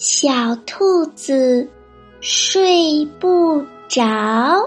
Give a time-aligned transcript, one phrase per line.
[0.00, 1.68] 小兔子
[2.22, 4.66] 睡不着。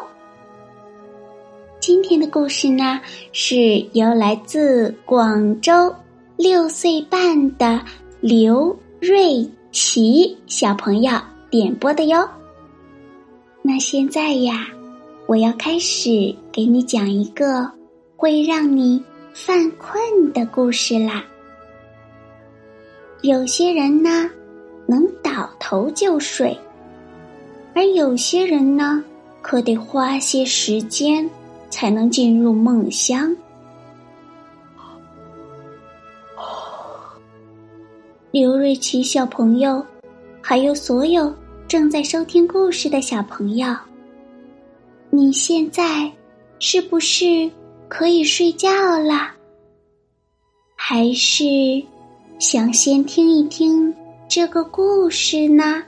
[1.80, 3.02] 今天的故事呢，
[3.32, 5.92] 是由来自广州
[6.38, 7.84] 六岁半的
[8.22, 11.12] 刘瑞琪小朋友
[11.50, 12.30] 点播的哟。
[13.64, 14.68] 那现在呀，
[15.26, 16.10] 我要开始
[16.52, 17.68] 给你讲一个
[18.16, 19.04] 会让你
[19.34, 21.24] 犯困的故事啦。
[23.24, 24.30] 有些人呢。
[24.86, 26.58] 能倒头就睡，
[27.74, 29.04] 而有些人呢，
[29.42, 31.30] 可得花些时间
[31.70, 33.36] 才能进入梦乡。
[38.32, 39.86] 刘瑞琪小朋友，
[40.42, 41.34] 还有所有
[41.68, 43.76] 正在收听故事的小朋友，
[45.12, 46.12] 你现在
[46.58, 47.50] 是不是
[47.88, 49.32] 可以睡觉了？
[50.76, 51.46] 还是
[52.40, 53.94] 想先听一听？
[54.28, 55.84] 这个故事呢？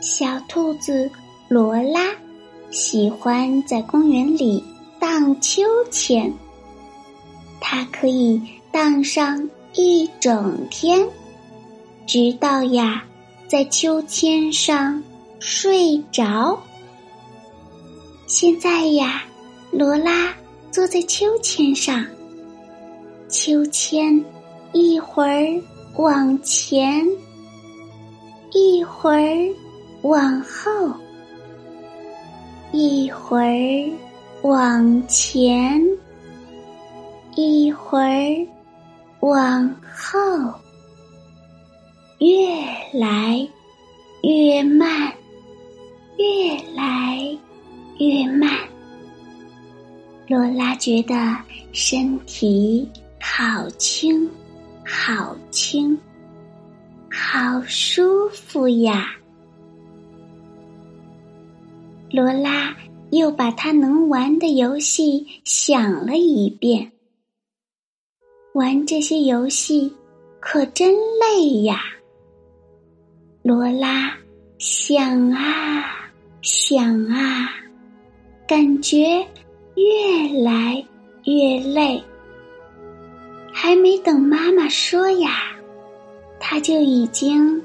[0.00, 1.08] 小兔子
[1.48, 2.00] 罗拉
[2.70, 4.62] 喜欢在公园里
[4.98, 6.32] 荡秋千，
[7.60, 11.08] 它可以荡上一整天，
[12.06, 13.04] 直到呀
[13.46, 15.02] 在秋千上
[15.38, 16.60] 睡着。
[18.26, 19.22] 现在呀，
[19.70, 20.34] 罗拉
[20.72, 22.04] 坐在秋千上。
[23.36, 24.24] 秋千
[24.72, 25.60] 一会儿
[25.96, 27.04] 往前，
[28.52, 29.54] 一会儿
[30.02, 30.70] 往后，
[32.70, 33.92] 一会儿
[34.42, 35.82] 往前，
[37.34, 38.46] 一会儿
[39.18, 40.20] 往后，
[42.18, 42.38] 越
[42.92, 43.44] 来
[44.22, 45.12] 越慢，
[46.18, 47.36] 越来
[47.98, 48.48] 越慢。
[50.28, 51.36] 罗拉觉得
[51.72, 52.88] 身体。
[53.36, 54.30] 好轻，
[54.86, 55.98] 好轻，
[57.10, 59.10] 好舒服呀！
[62.12, 62.72] 罗拉
[63.10, 66.92] 又把他能玩的游戏想了一遍。
[68.52, 69.92] 玩这些游戏
[70.38, 71.80] 可真累呀！
[73.42, 74.16] 罗拉
[74.58, 75.84] 想啊
[76.40, 77.48] 想啊，
[78.46, 79.26] 感觉
[79.74, 80.86] 越来
[81.24, 82.00] 越累。
[83.56, 85.30] 还没等妈妈说呀，
[86.40, 87.62] 他就已经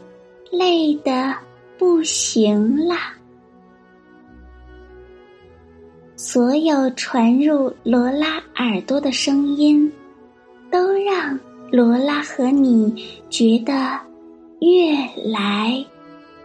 [0.51, 1.35] 累得
[1.79, 2.95] 不行了。
[6.15, 9.91] 所有传入罗拉耳朵的声音，
[10.69, 11.37] 都让
[11.71, 13.99] 罗拉和你觉得
[14.61, 14.95] 越
[15.25, 15.83] 来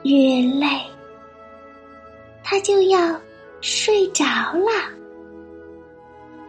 [0.04, 0.66] 越累。
[2.42, 3.20] 他就要
[3.60, 4.70] 睡着了，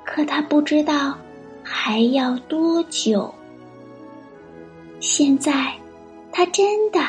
[0.06, 1.18] 可他不知道。
[1.68, 3.34] 还要多久？
[5.00, 5.74] 现在，
[6.32, 7.02] 他真的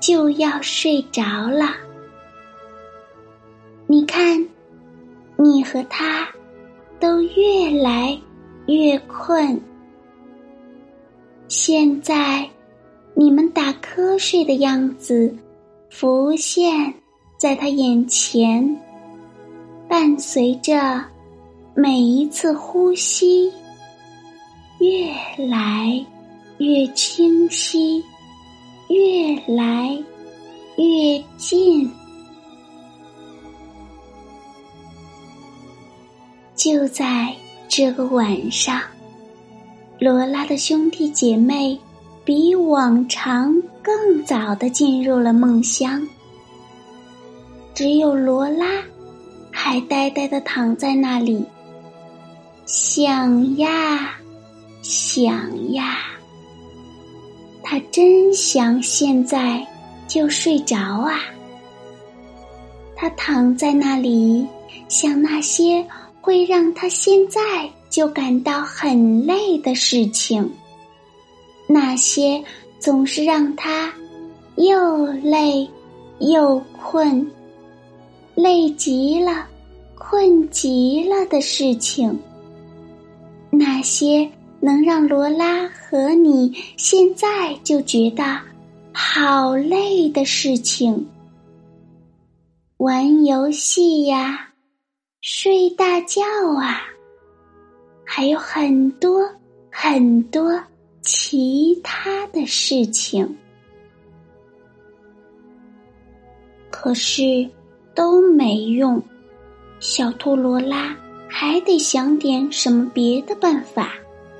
[0.00, 1.74] 就要睡着了。
[3.86, 4.48] 你看，
[5.36, 6.26] 你和他
[6.98, 8.18] 都越来
[8.66, 9.60] 越困。
[11.46, 12.48] 现在，
[13.14, 15.34] 你们打瞌睡的样子
[15.90, 16.92] 浮现
[17.36, 18.80] 在他眼前，
[19.88, 21.04] 伴随着
[21.74, 23.52] 每一次呼吸。
[24.80, 25.12] 越
[25.46, 26.04] 来
[26.58, 28.02] 越清晰，
[28.88, 29.96] 越来
[30.76, 31.90] 越近。
[36.56, 37.34] 就在
[37.68, 38.80] 这个晚上，
[39.98, 41.78] 罗拉的兄弟姐妹
[42.24, 46.06] 比往常更早的进入了梦乡。
[47.74, 48.66] 只有罗拉
[49.50, 51.44] 还呆呆的躺在那里，
[52.66, 54.19] 想呀。
[54.82, 55.98] 想呀，
[57.62, 59.66] 他真想现在
[60.08, 61.20] 就睡着啊！
[62.96, 64.46] 他躺在那里，
[64.88, 65.86] 想那些
[66.20, 67.40] 会让他现在
[67.88, 70.50] 就感到很累的事情，
[71.66, 72.42] 那些
[72.78, 73.92] 总是让他
[74.56, 75.68] 又累
[76.18, 77.30] 又困，
[78.34, 79.46] 累极了、
[79.94, 82.18] 困极了的事情。
[83.50, 84.30] 那些
[84.60, 88.38] 能让罗拉和你现在就觉得
[88.92, 91.06] 好累的事情，
[92.76, 94.50] 玩游戏呀，
[95.20, 96.22] 睡大觉
[96.58, 96.82] 啊，
[98.04, 99.28] 还有很多
[99.70, 100.62] 很多。
[101.02, 103.26] 其他的事情，
[106.70, 107.48] 可是
[107.94, 109.02] 都没用。
[109.78, 110.94] 小兔罗拉
[111.26, 113.94] 还得想点什么别的办法，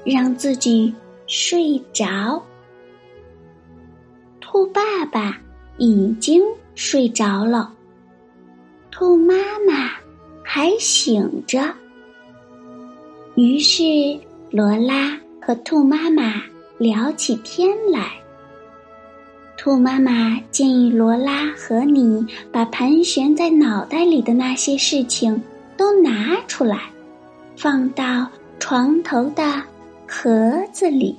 [0.05, 0.95] 让自己
[1.27, 2.43] 睡着。
[4.41, 5.39] 兔爸爸
[5.79, 6.43] 已经
[6.75, 7.73] 睡着了，
[8.91, 9.35] 兔妈
[9.67, 9.91] 妈
[10.43, 11.63] 还醒着。
[13.37, 13.83] 于是
[14.51, 16.43] 罗拉和兔妈妈。
[16.79, 18.13] 聊起天来，
[19.59, 25.39] 兔妈妈建议罗拉和你把盘旋在脑袋里的那些事情
[25.77, 26.91] 都拿出来，
[27.55, 28.27] 放到
[28.59, 29.63] 床头的
[30.13, 31.17] 盒子里。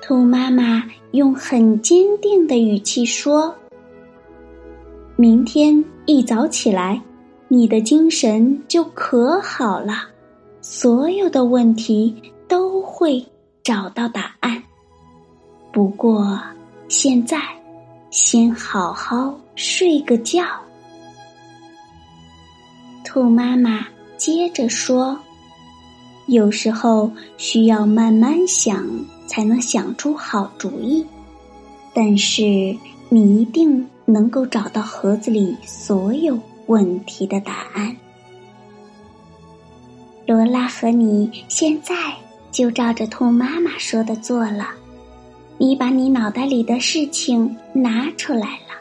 [0.00, 3.52] 兔妈妈用很坚定的语气说
[5.18, 7.02] ：“明天一早起来，
[7.48, 10.06] 你的精神就可好了，
[10.60, 12.14] 所有的问题。”
[12.52, 13.24] 都会
[13.62, 14.62] 找到答案。
[15.72, 16.38] 不过，
[16.86, 17.40] 现在
[18.10, 20.44] 先好好睡个觉。
[23.06, 23.86] 兔妈妈
[24.18, 25.18] 接着说
[26.26, 28.86] ：“有时候需要慢慢想，
[29.26, 31.04] 才能想出好主意。
[31.94, 32.42] 但是
[33.08, 37.96] 你一定能够找到盒子里所有问题的答案。”
[40.26, 41.94] 罗拉和你现在。
[42.52, 44.66] 就照着兔妈妈说的做了，
[45.56, 48.76] 你把你脑袋里的事情拿出来了，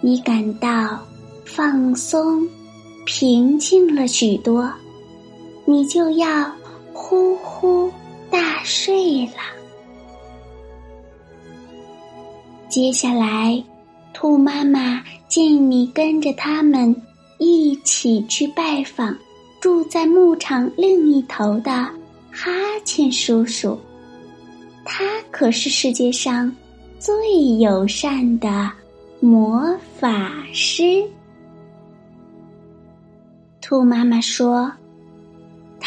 [0.00, 0.96] 你感到
[1.44, 2.46] 放松、
[3.04, 4.72] 平静了许多，
[5.66, 6.50] 你就要
[6.92, 7.92] 呼呼
[8.30, 9.42] 大睡了。
[12.68, 13.62] 接下来，
[14.14, 16.94] 兔妈妈建议你跟着他们
[17.38, 19.16] 一起去拜访
[19.60, 21.70] 住在牧场另一头的。
[22.30, 22.50] 哈
[22.84, 23.78] 欠叔叔，
[24.84, 26.54] 他可是世界上
[26.98, 27.14] 最
[27.58, 28.70] 友善的
[29.20, 31.02] 魔法师。
[33.62, 34.70] 兔妈妈说：“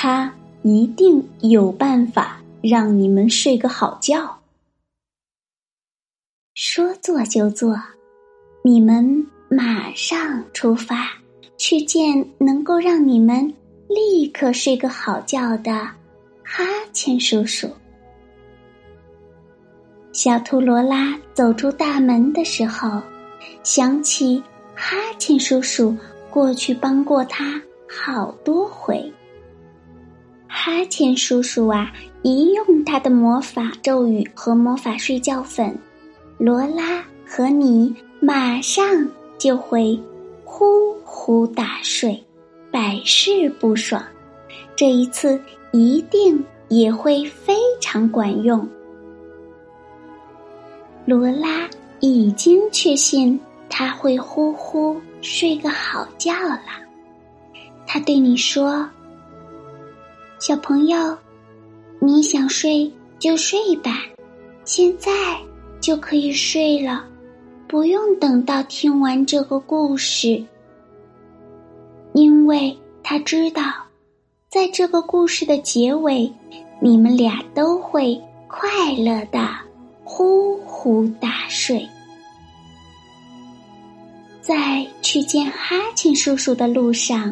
[0.01, 4.39] 他一定有办法让你们睡个好觉。”
[6.55, 7.77] 说做就做，
[8.63, 11.09] 你们马上出发，
[11.57, 13.53] 去见能够让你们
[13.89, 15.73] 立刻睡个好觉的。
[16.45, 16.63] 哈
[16.93, 17.69] 欠叔叔，
[20.13, 23.01] 小兔罗拉走出大门的时候，
[23.63, 24.41] 想起
[24.73, 25.93] 哈欠叔叔
[26.29, 29.11] 过去帮过他好多回。
[30.61, 31.89] 哈欠叔叔啊，
[32.21, 35.73] 一用他的魔法咒语和魔法睡觉粉，
[36.37, 38.85] 罗拉和你马上
[39.37, 39.97] 就会
[40.43, 40.65] 呼
[41.05, 42.21] 呼大睡，
[42.69, 44.03] 百试不爽。
[44.75, 45.39] 这一次。
[45.71, 48.67] 一定也会非常管用。
[51.05, 51.69] 罗拉
[51.99, 56.59] 已经确信他会呼呼睡个好觉了。
[57.85, 58.89] 他对你说
[60.39, 61.17] ：“小朋友，
[61.99, 63.91] 你想睡就睡吧，
[64.63, 65.11] 现在
[65.81, 67.05] 就可以睡了，
[67.67, 70.41] 不用等到听完这个故事，
[72.13, 73.63] 因为他知道。”
[74.49, 76.33] 在这个故事的结尾，
[76.81, 79.47] 你们俩都会快乐的
[80.03, 81.87] 呼呼大睡。
[84.41, 87.31] 在去见哈欠叔叔的路上，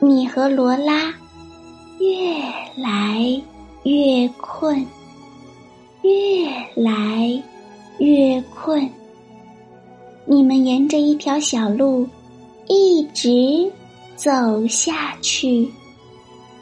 [0.00, 1.14] 你和罗拉
[2.04, 2.38] 越
[2.76, 3.42] 来
[3.84, 4.84] 越困，
[6.02, 7.42] 越来
[7.96, 8.86] 越困。
[10.26, 12.06] 你们沿着一条小路
[12.66, 13.72] 一直
[14.16, 15.66] 走下去。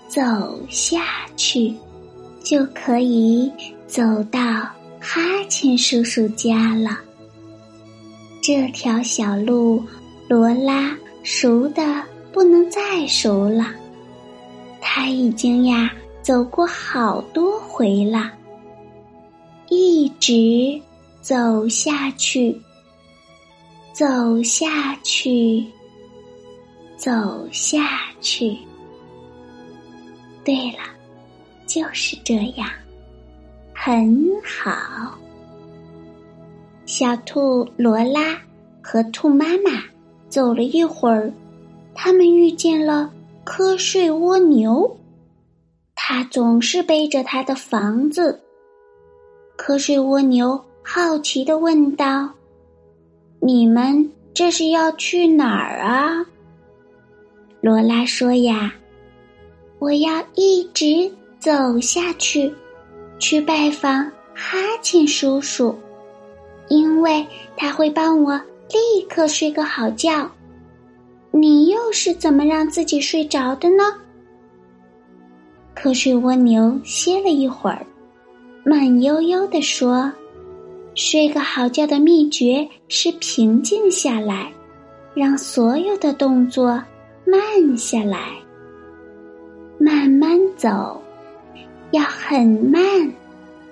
[0.06, 0.20] 走
[0.68, 1.00] 下
[1.36, 1.74] 去，
[2.44, 3.50] 就可以
[3.88, 4.38] 走到
[5.00, 7.00] 哈欠叔叔家了。
[8.42, 9.82] 这条小路，
[10.28, 11.82] 罗拉熟的
[12.30, 13.74] 不能再熟了。
[14.94, 18.30] 他已经呀走过好多回了，
[19.70, 20.78] 一直
[21.22, 22.54] 走下去，
[23.94, 25.64] 走下去，
[26.94, 27.80] 走下
[28.20, 28.54] 去。
[30.44, 30.80] 对了，
[31.66, 32.68] 就是这样。
[33.72, 35.18] 很好。
[36.84, 38.38] 小兔罗拉
[38.82, 39.82] 和兔妈妈
[40.28, 41.32] 走了一会儿，
[41.94, 43.10] 他们遇见了
[43.44, 44.98] 瞌睡蜗牛。
[45.94, 48.40] 他总是背着他的房子。
[49.56, 52.30] 瞌睡蜗牛好奇的问道
[53.40, 56.26] ：“你们这是要去哪儿啊？”
[57.60, 58.74] 罗拉说：“呀，
[59.78, 62.52] 我要一直走下去，
[63.18, 65.74] 去拜访哈欠叔叔。”
[66.68, 68.32] 因为他会帮我
[68.70, 70.30] 立刻睡个好觉。
[71.32, 73.82] 你又是怎么让自己睡着的呢？
[75.74, 77.84] 瞌睡蜗牛歇了一会儿，
[78.64, 80.12] 慢悠悠地说
[80.94, 84.52] ：“睡个好觉的秘诀是平静下来，
[85.14, 86.80] 让所有的动作
[87.24, 88.32] 慢下来，
[89.78, 91.02] 慢慢走，
[91.90, 92.82] 要很慢，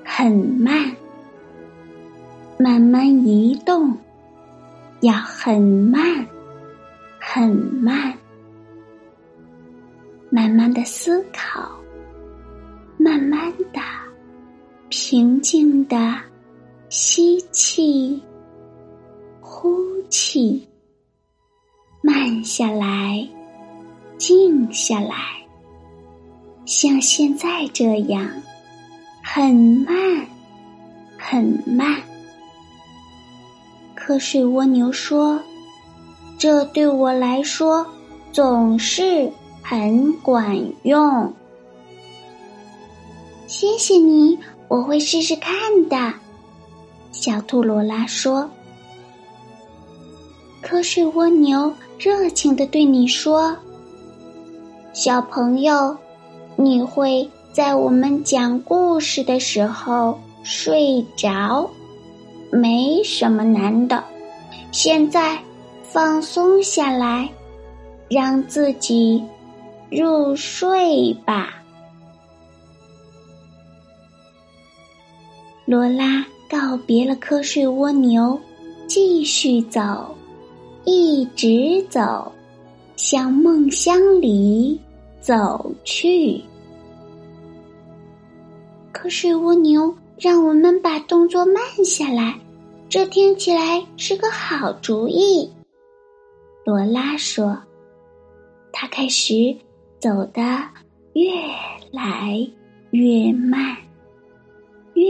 [0.02, 0.90] 很慢。”
[2.58, 3.96] 慢慢移动，
[5.00, 6.26] 要很慢，
[7.32, 8.12] 很慢。
[10.30, 11.70] 慢慢的思考，
[12.98, 13.80] 慢慢的，
[14.88, 15.96] 平静的
[16.88, 18.20] 吸气，
[19.40, 20.66] 呼气，
[22.02, 23.24] 慢下来，
[24.18, 25.14] 静下来，
[26.64, 28.28] 像现在这样，
[29.22, 30.26] 很慢，
[31.16, 32.02] 很慢。
[33.96, 35.40] 瞌睡蜗牛说
[36.40, 37.86] ：“这对我来说
[38.32, 39.30] 总是
[39.62, 41.30] 很管用。”
[43.46, 45.54] 谢谢你，我会试试看
[45.90, 46.14] 的。”
[47.12, 48.48] 小兔罗拉说。
[50.62, 53.54] 瞌睡蜗牛热情的对你说
[54.94, 55.94] ：“小朋友，
[56.56, 61.68] 你会在我们讲故事的时候睡着。”
[62.52, 64.02] 没什么难的，
[64.72, 65.38] 现在
[65.92, 67.28] 放松下来，
[68.08, 69.22] 让自己
[69.90, 71.54] 入睡吧。
[75.64, 78.38] 罗拉告别了瞌睡蜗牛，
[78.86, 80.14] 继续走，
[80.84, 82.30] 一直走，
[82.96, 84.80] 向梦乡里
[85.20, 86.40] 走去。
[88.92, 89.94] 瞌睡蜗牛。
[90.22, 92.38] 让我们把动作慢下来，
[92.90, 95.50] 这听起来是个好主意。
[96.64, 97.56] 罗拉说
[98.72, 99.56] ：“他开始
[99.98, 100.42] 走得
[101.14, 101.30] 越
[101.90, 102.46] 来
[102.90, 103.76] 越慢，
[104.94, 105.04] 越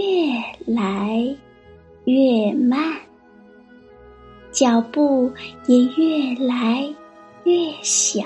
[0.66, 1.36] 来
[2.04, 2.96] 越慢，
[4.52, 5.30] 脚步
[5.66, 6.88] 也越来
[7.44, 8.22] 越小，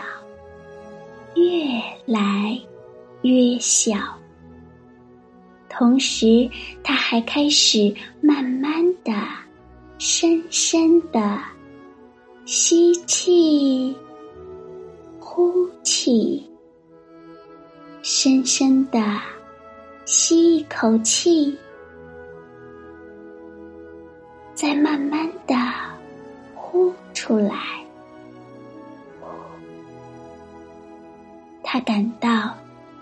[1.34, 1.66] 越
[2.06, 2.60] 来
[3.22, 3.96] 越小。”
[5.68, 6.48] 同时，
[6.84, 9.12] 他还开始慢慢的、
[9.98, 11.40] 深深的
[12.56, 13.96] 吸气、
[15.18, 16.48] 呼气，
[18.00, 19.00] 深深的
[20.04, 21.58] 吸一口气，
[24.54, 25.56] 再慢慢的
[26.54, 27.56] 呼出来。
[31.64, 32.54] 他感到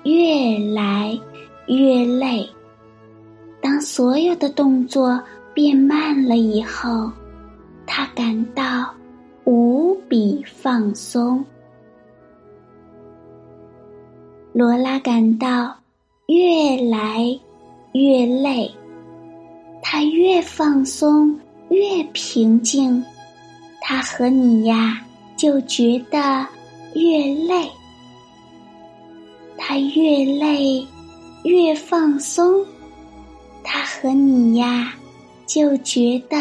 [0.05, 1.21] 越来
[1.67, 2.49] 越累。
[3.61, 7.13] 当所有的动作变慢了以后，
[7.87, 8.91] 他感到
[10.13, 11.43] 比放松。
[14.53, 15.75] 罗拉感到
[16.27, 17.23] 越来
[17.95, 18.71] 越累，
[19.81, 21.35] 他越放松
[21.71, 23.03] 越平静，
[23.81, 25.03] 他和你呀
[25.35, 26.47] 就觉得
[26.95, 27.67] 越累，
[29.57, 30.87] 他越累
[31.45, 32.63] 越放松。
[33.65, 34.93] 他和你呀，
[35.47, 36.37] 就觉得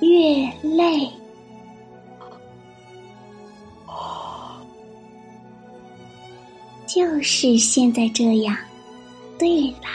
[0.00, 1.08] 越累。
[6.94, 8.56] 就是现在这样。
[9.36, 9.88] 对了，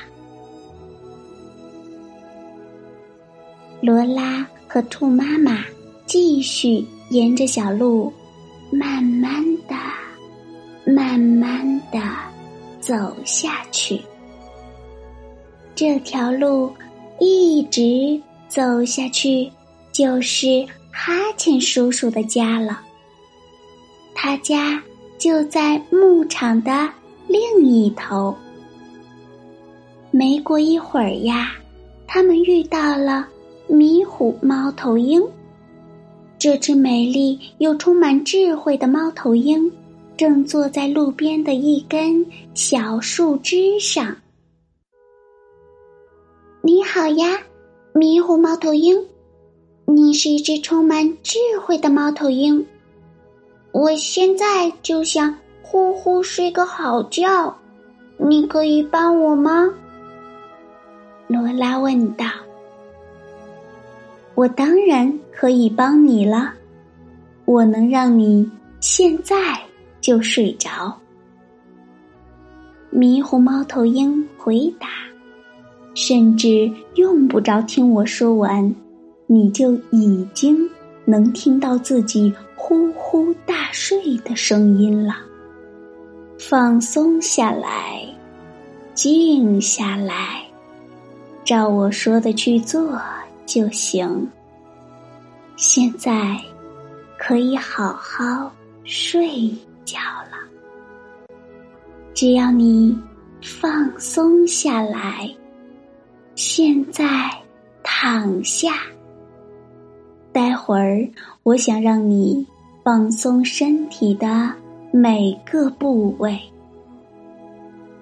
[3.82, 5.64] 罗拉和兔妈妈
[6.06, 8.12] 继续沿着小路，
[8.70, 9.76] 慢慢的、
[10.92, 12.02] 慢慢的
[12.82, 14.02] 走下去。
[15.74, 16.70] 这条路
[17.18, 19.50] 一直走下去，
[19.94, 22.82] 就是哈欠叔叔的家了。
[24.14, 24.84] 他家
[25.20, 26.90] 就在牧场的
[27.28, 28.34] 另一头。
[30.12, 31.52] 没过一会儿呀，
[32.08, 33.28] 他们遇到了
[33.68, 35.22] 迷糊猫头鹰。
[36.40, 39.70] 这只美丽又充满智慧的猫头鹰，
[40.16, 44.16] 正坐在路边的一根小树枝上。
[46.62, 47.38] 你好呀，
[47.94, 48.98] 迷糊猫头鹰。
[49.86, 52.66] 你是一只充满智慧的猫头鹰。
[53.72, 57.56] 我现在就想呼呼睡个好觉，
[58.18, 59.70] 你可以帮我吗？
[61.28, 62.26] 罗拉问道。
[64.34, 66.54] 我当然可以帮你了，
[67.46, 68.50] 我能让你
[68.80, 69.36] 现在
[70.02, 70.98] 就睡着。
[72.90, 74.88] 迷糊猫头鹰回答，
[75.94, 78.74] 甚至用不着听我说完，
[79.28, 80.68] 你就已经
[81.10, 85.16] 能听到自己呼呼大睡的声音了。
[86.38, 88.02] 放松下来，
[88.94, 90.44] 静下来，
[91.44, 93.02] 照我说的去做。
[93.46, 94.30] 就行。
[95.56, 96.40] 现在
[97.18, 99.50] 可以好好睡
[99.84, 99.98] 觉
[100.30, 100.38] 了。
[102.14, 102.96] 只要你
[103.42, 105.28] 放松下来，
[106.36, 107.32] 现在
[107.82, 108.74] 躺下。
[110.32, 111.08] 待会儿，
[111.44, 112.46] 我想让你
[112.84, 114.52] 放松身体的
[114.92, 116.40] 每个部位，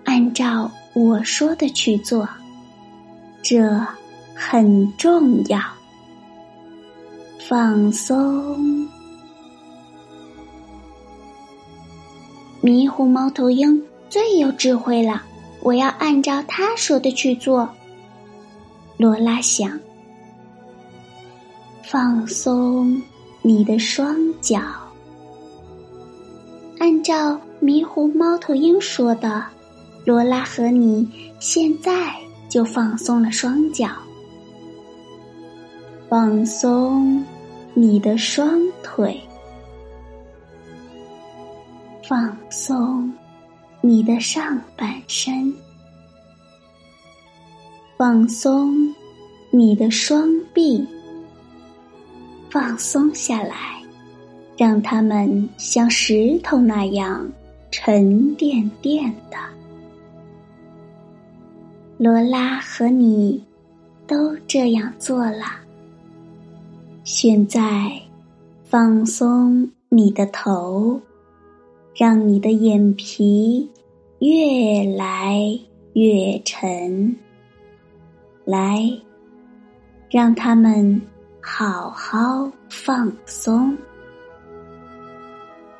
[0.06, 2.28] 按照我说的去做。
[3.42, 3.86] 这。
[4.40, 5.60] 很重要，
[7.40, 8.88] 放松。
[12.62, 13.82] 迷糊猫头鹰
[14.12, 15.24] 最有智慧了，
[15.64, 17.68] 我要按照他说的去做。
[18.96, 19.72] 罗拉想，
[21.90, 23.02] 放松
[23.42, 24.60] 你的双脚，
[26.80, 29.42] 按照迷糊猫头鹰说的，
[30.04, 32.14] 罗拉和你现在
[32.50, 33.88] 就放松了双脚。
[36.10, 37.24] 放松
[37.74, 39.18] 你的双腿，
[42.04, 43.10] 放松
[43.80, 45.54] 你的上半身，
[47.98, 48.94] 放松
[49.52, 50.86] 你的双臂，
[52.50, 53.82] 放松下来，
[54.58, 57.30] 让它们像石头那样
[57.72, 59.38] 沉甸甸的。
[61.98, 63.44] 罗拉和你
[64.06, 65.46] 都这样做了。
[67.04, 68.00] 现在，
[68.64, 71.00] 放松你的头，
[71.96, 73.70] 让你的眼皮
[74.20, 75.40] 越来
[75.94, 77.16] 越沉。
[78.46, 78.90] 来，
[80.10, 81.02] 让他们
[81.50, 83.76] 好好放松。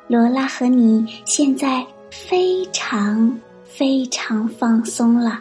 [0.06, 5.38] 罗拉和你现在非常非常放松了，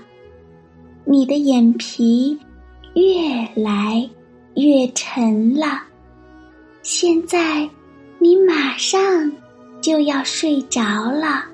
[1.05, 2.37] 你的眼皮
[2.93, 4.07] 越来。
[4.59, 5.83] 越沉了，
[6.81, 7.69] 现在
[8.17, 9.31] 你马上
[9.79, 11.45] 就要睡着了。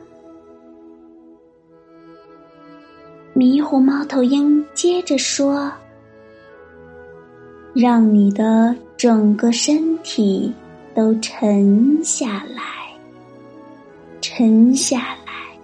[3.33, 5.69] 迷糊猫头鹰接着说
[7.73, 10.53] ：“让你的整个身体
[10.93, 12.63] 都沉下来，
[14.21, 15.57] 沉下来，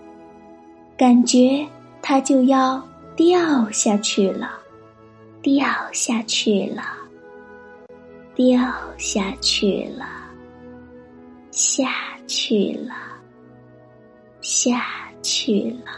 [0.97, 1.65] 感觉
[2.01, 2.81] 它就要
[3.15, 4.49] 掉下去了，
[5.41, 6.83] 掉下去了。”
[8.35, 8.57] 掉
[8.97, 10.05] 下去了，
[11.51, 11.89] 下
[12.25, 12.93] 去了，
[14.39, 14.81] 下
[15.21, 15.91] 去了，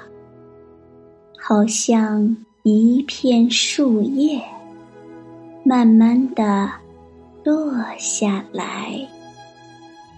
[1.37, 4.41] 好像一片树叶，
[5.63, 6.69] 慢慢的
[7.43, 9.07] 落下来，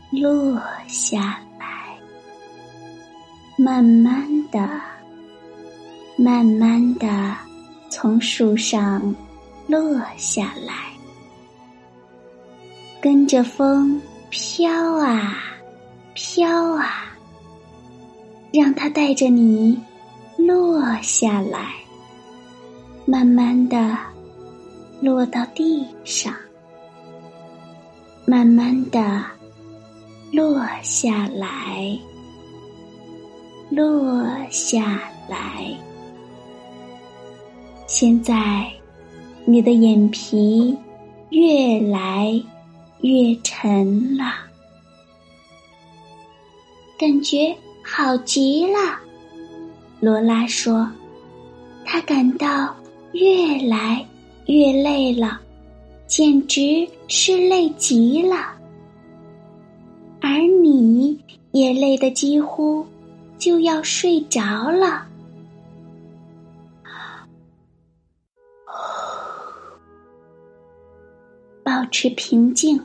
[0.10, 1.97] 落下来，
[3.58, 4.69] 慢慢的，
[6.15, 7.36] 慢慢的
[7.89, 9.13] 从树上
[9.67, 10.73] 落下来。
[13.01, 15.38] 跟着风飘啊
[16.13, 17.13] 飘啊，
[18.53, 19.77] 让它带着你
[20.38, 21.73] 落下来，
[23.06, 23.97] 慢慢的
[25.03, 26.33] 落到地上，
[28.25, 29.21] 慢慢的
[30.31, 31.99] 落下来，
[33.69, 35.77] 落下来。
[37.85, 38.71] 现在
[39.43, 40.73] 你的眼皮
[41.31, 42.41] 越来。
[43.01, 44.31] 越沉了，
[46.97, 48.97] 感觉好极了。
[49.99, 50.89] 罗拉说
[51.83, 52.73] ：“她感到
[53.11, 54.07] 越来
[54.45, 55.39] 越累了，
[56.08, 58.53] 简直是累极了。
[60.21, 60.29] 而
[60.62, 61.19] 你
[61.51, 62.86] 也累得几乎
[63.38, 65.08] 就要睡着了。”
[71.63, 72.79] 保持平静。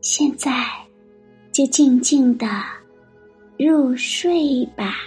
[0.00, 0.64] 现在，
[1.50, 2.46] 就静静的
[3.58, 4.98] 入睡吧。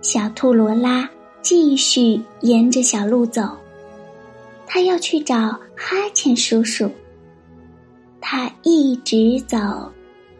[0.00, 1.10] 小兔罗拉
[1.42, 3.42] 继续沿着小路走，
[4.66, 5.36] 他要去找
[5.76, 6.90] 哈欠叔叔。
[8.20, 9.58] 他一直走，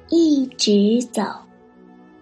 [0.08, 1.22] 一直走，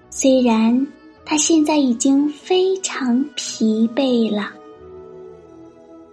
[0.08, 0.86] 虽然
[1.24, 4.52] 他现在已经非常疲惫了。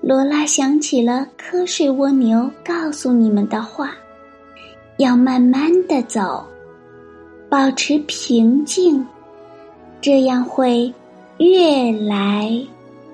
[0.02, 3.96] 罗拉想起了瞌睡蜗牛告诉你们的话：
[4.98, 6.46] 要慢慢的走，
[7.50, 9.06] 保持平静，
[10.02, 10.94] 这样会
[11.38, 12.52] 越来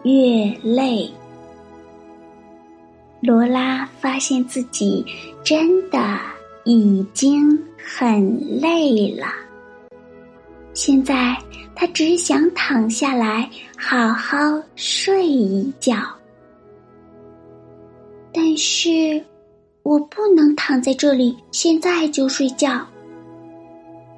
[0.04, 1.10] 越累。
[3.22, 5.06] 罗拉发现自己
[5.44, 6.20] 真的
[6.64, 9.28] 已经很累了，
[10.74, 11.38] 现在
[11.76, 14.38] 他只想躺下来好好
[14.76, 15.98] 睡一觉。
[18.34, 19.24] 但是，
[19.84, 22.80] 我不能躺在这里，现在就睡觉。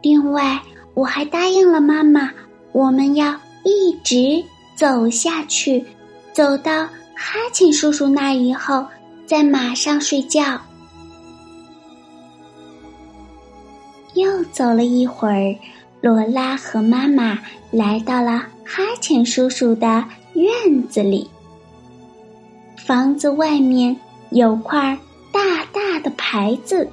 [0.02, 0.62] 另外，
[0.94, 2.32] 我还答应了妈妈，
[2.72, 4.44] 我们要一直
[4.76, 5.86] 走下去，
[6.34, 8.86] 走到哈欠叔叔那以后，
[9.26, 10.60] 再马上睡觉。
[14.14, 15.56] 又走了一会儿，
[16.02, 17.40] 罗拉和妈妈
[17.72, 21.30] 来到了哈欠叔叔的院子里。
[22.78, 23.96] 房子外面
[24.32, 24.98] 有块
[25.32, 26.88] 大大的牌子，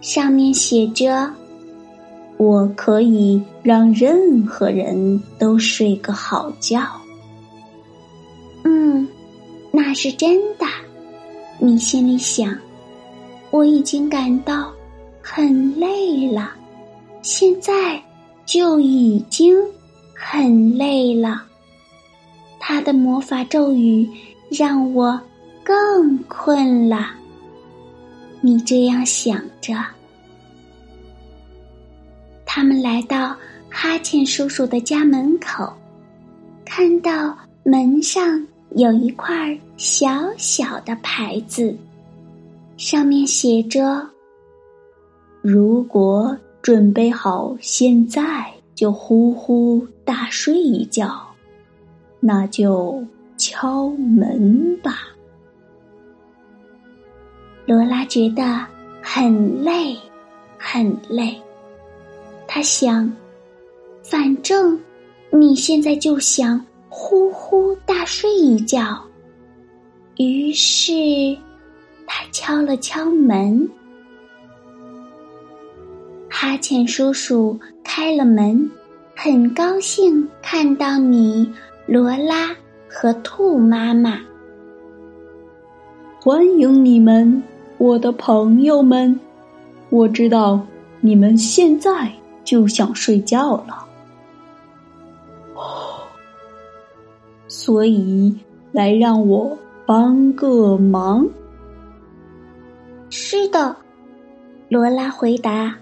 [0.00, 1.28] 上面写着
[2.44, 6.82] ：“我可以让任何人都睡个好觉。”
[8.64, 9.08] 嗯，
[9.72, 10.66] 那是真的。
[11.58, 12.54] 你心里想，
[13.50, 14.70] 我已经感到
[15.22, 16.50] 很累了，
[17.22, 18.02] 现在
[18.44, 19.56] 就已经
[20.14, 21.42] 很累了。
[22.58, 24.08] 他的魔法咒语。
[24.50, 25.18] 让我
[25.64, 27.06] 更困了。
[28.40, 29.74] 你这样想着。
[32.56, 33.34] 他们来到
[33.68, 35.72] 哈欠叔叔的家门口，
[36.64, 41.76] 看到门上有一块小小的牌子，
[42.76, 44.08] 上面写着
[45.42, 51.26] ：“如果准备好，现在就呼呼大睡一觉，
[52.20, 53.04] 那就。”
[53.36, 54.98] 敲门吧，
[57.66, 58.64] 罗拉觉得
[59.02, 59.96] 很累，
[60.56, 61.36] 很累。
[62.54, 63.12] 他想，
[64.04, 64.78] 反正
[65.32, 68.96] 你现在就想呼呼大睡一觉。
[70.18, 70.92] 于是，
[72.06, 73.68] 他敲了敲门。
[76.30, 78.70] 哈欠叔叔开了门，
[79.16, 81.52] 很高兴看到你，
[81.86, 82.54] 罗拉。
[82.88, 84.20] 和兔妈妈，
[86.20, 87.42] 欢迎你们，
[87.78, 89.18] 我的朋友们！
[89.90, 90.64] 我知道
[91.00, 92.08] 你们现在
[92.44, 93.86] 就想睡觉了，
[97.48, 98.38] 所以
[98.70, 101.26] 来让我帮个忙。
[103.08, 103.74] 是的，
[104.68, 105.74] 罗拉回答。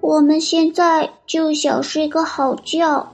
[0.00, 3.12] 我们现在就想睡个好觉。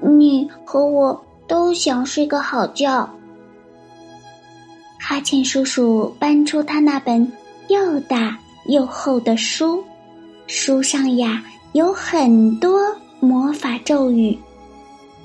[0.00, 3.08] 你和我都想睡个好觉。
[4.98, 7.32] 哈欠叔叔搬出他那本
[7.68, 8.36] 又大
[8.68, 9.82] 又厚的书，
[10.46, 12.80] 书上呀有很多
[13.20, 14.38] 魔法咒语，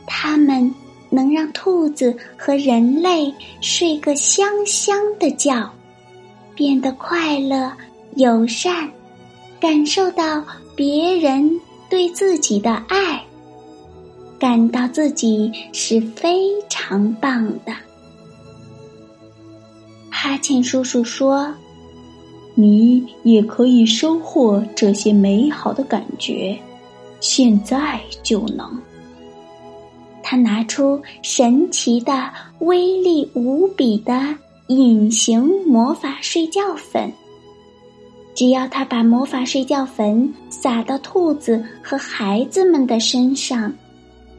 [0.07, 0.73] 它们
[1.09, 5.69] 能让兔子和人类睡个香香的觉，
[6.55, 7.71] 变得快乐
[8.15, 8.89] 友善，
[9.59, 10.43] 感受到
[10.75, 13.23] 别人对自己的爱。
[14.39, 17.73] 感到自己是非常棒的，
[20.09, 21.53] 哈欠叔叔说
[22.55, 26.57] ：“你也可以收获这些美好的感觉，
[27.19, 28.79] 现在就能。”
[30.21, 34.35] 他拿出神奇的、威力无比的
[34.67, 37.11] 隐形魔法睡觉粉，
[38.33, 43.71] 只要他把魔法睡觉粉撒到兔子和孩子们的身上。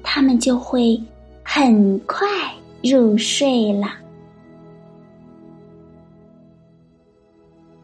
[0.02, 1.00] 他们就会
[1.42, 2.26] 很快
[2.82, 3.88] 入睡了。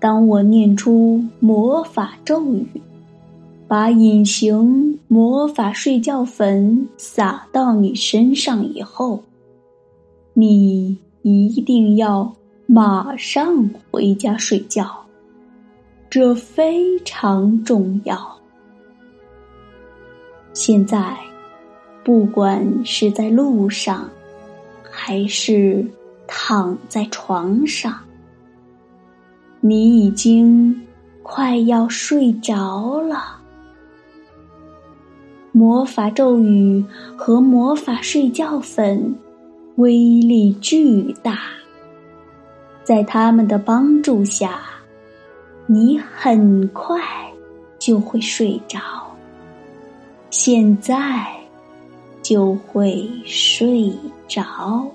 [0.00, 2.66] 当我念出魔法咒语，
[3.68, 9.22] 把隐形魔法睡觉粉撒到你身上以后，
[10.32, 12.34] 你一定要
[12.66, 14.90] 马上回家睡觉，
[16.08, 18.18] 这非常重要。
[20.54, 21.16] 现在。
[22.02, 24.08] 不管是在路上，
[24.90, 25.84] 还是
[26.26, 27.94] 躺在床上，
[29.60, 30.86] 你已经
[31.22, 33.36] 快要睡着了。
[35.52, 36.84] 魔法咒语
[37.16, 39.14] 和魔法睡觉粉
[39.76, 41.40] 威力巨大，
[42.84, 44.60] 在他们的帮助下，
[45.66, 47.02] 你很快
[47.78, 48.78] 就会睡着。
[50.30, 51.26] 现在
[52.22, 53.92] 就会睡
[54.28, 54.88] 着。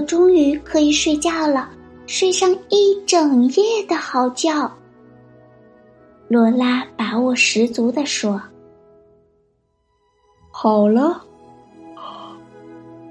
[0.00, 1.68] 我终于可以睡觉了，
[2.06, 4.50] 睡上一整夜的好觉。
[6.26, 8.40] 罗拉把握十足的说
[10.50, 11.22] ：“好了，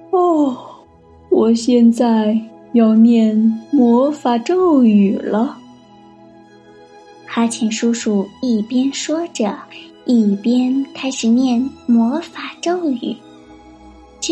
[0.10, 0.58] 哦，
[1.30, 2.36] 我现在
[2.74, 3.38] 要念
[3.70, 5.56] 魔法咒语了。”
[7.24, 9.56] 哈欠叔叔一边说着，
[10.06, 13.16] 一边开始念魔法咒语。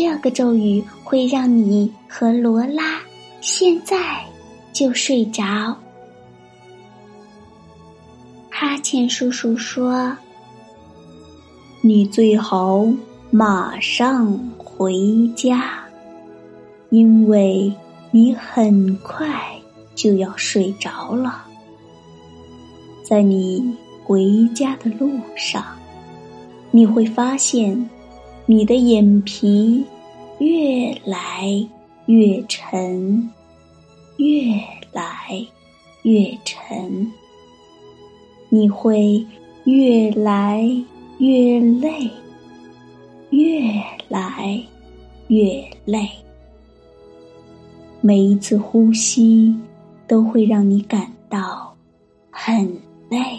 [0.00, 3.00] 这个咒语会让你和罗拉
[3.40, 4.24] 现在
[4.72, 5.76] 就睡着。
[8.48, 10.16] 哈欠叔叔说
[11.82, 12.86] ：“你最好
[13.32, 15.80] 马上回家，
[16.90, 17.74] 因为
[18.12, 19.28] 你很快
[19.96, 21.44] 就要睡着了。
[23.02, 25.64] 在你回家的路上，
[26.70, 27.90] 你会发现。”
[28.50, 29.84] 你的眼皮
[30.38, 31.44] 越来
[32.06, 33.28] 越沉，
[34.16, 34.54] 越
[34.90, 35.46] 来
[36.02, 37.12] 越沉。
[38.48, 39.22] 你会
[39.64, 40.64] 越来
[41.18, 42.10] 越累，
[43.28, 43.70] 越
[44.08, 44.58] 来
[45.26, 46.08] 越累。
[48.00, 49.54] 每一次呼吸
[50.06, 51.76] 都会让你感到
[52.30, 52.66] 很
[53.10, 53.38] 累。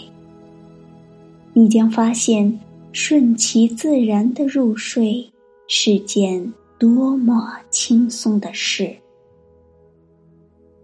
[1.53, 2.59] 你将发现。
[2.91, 5.31] 顺其自然的入睡
[5.67, 8.95] 是件多么轻松的事，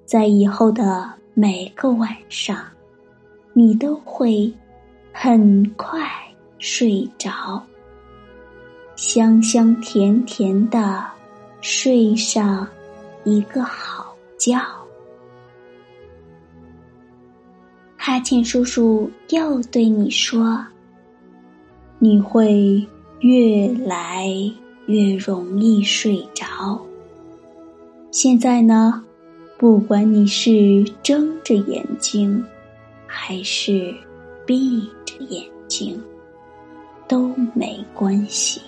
[0.05, 2.63] 在以后的每个晚上，
[3.53, 4.53] 你都会
[5.11, 6.07] 很快
[6.59, 7.61] 睡着，
[8.95, 11.03] 香香甜甜的
[11.61, 12.67] 睡上
[13.23, 14.55] 一个好觉。
[17.97, 20.63] 哈欠叔叔又对你说。
[21.99, 22.85] 你会
[23.19, 24.27] 越来
[24.87, 26.79] 越容易睡着。
[28.11, 29.03] 现在呢，
[29.57, 32.43] 不管你是睁着眼睛，
[33.07, 33.93] 还是
[34.45, 36.01] 闭着眼睛，
[37.07, 38.61] 都没关系。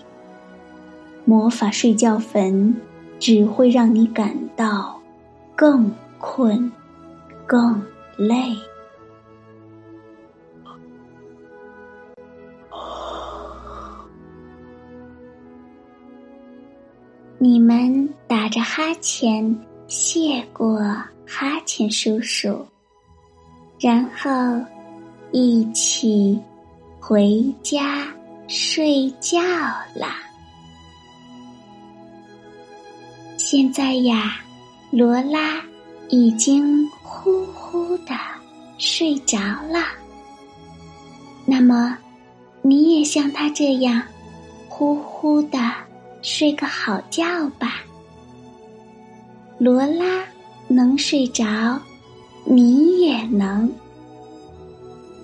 [1.23, 2.75] 魔法睡觉粉
[3.19, 4.99] 只会让你感到
[5.55, 6.71] 更困、
[7.45, 7.81] 更
[8.17, 8.55] 累。
[17.39, 19.55] 你们打着哈欠
[19.87, 20.79] 谢过
[21.23, 22.65] 哈欠叔叔，
[23.79, 24.29] 然后
[25.31, 26.39] 一起
[26.99, 28.07] 回家
[28.47, 29.39] 睡觉
[29.93, 30.17] 啦。
[33.37, 34.41] 现在呀，
[34.89, 35.61] 罗拉
[36.09, 38.15] 已经呼呼的
[38.79, 39.85] 睡着了。
[41.45, 41.95] 那么，
[42.63, 44.01] 你也像他这样
[44.67, 45.59] 呼呼的。
[46.21, 47.23] 睡个好觉
[47.57, 47.81] 吧，
[49.57, 50.23] 罗拉
[50.67, 51.79] 能睡着，
[52.45, 53.71] 你也能。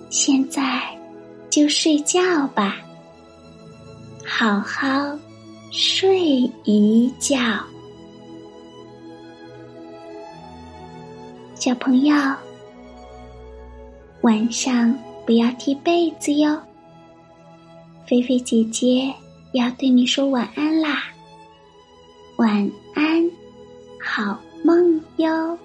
[0.08, 0.82] 现在
[1.50, 2.76] 就睡觉吧，
[4.24, 5.18] 好好
[5.70, 7.36] 睡一觉。
[11.54, 12.14] 小朋友，
[14.20, 16.58] 晚上不要踢被子哟。
[18.06, 19.12] 菲菲姐姐。
[19.54, 21.04] 要对你说晚安啦，
[22.38, 23.30] 晚安，
[24.02, 25.56] 好梦哟。